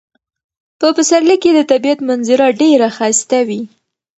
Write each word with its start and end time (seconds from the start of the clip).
په 0.79 0.87
پسرلي 0.95 1.37
کې 1.43 1.51
د 1.53 1.59
طبیعت 1.71 1.99
منظره 2.09 2.47
ډیره 2.61 2.87
ښایسته 2.97 3.39
وي. 3.47 3.61